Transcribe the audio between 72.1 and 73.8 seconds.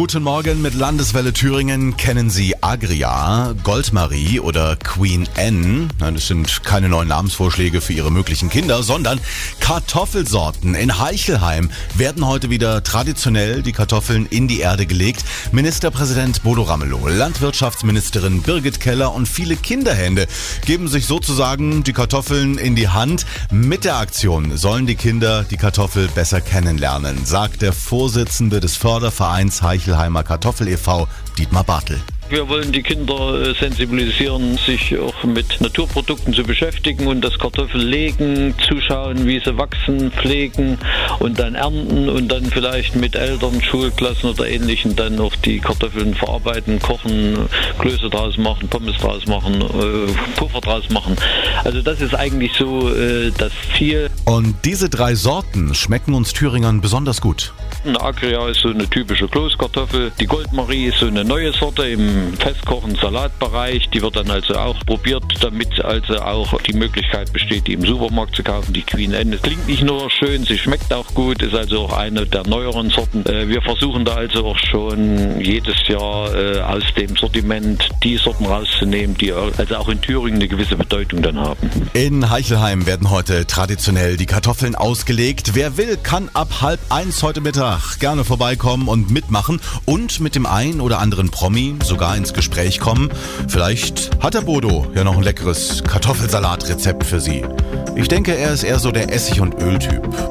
der neueren Sorten. Äh, wir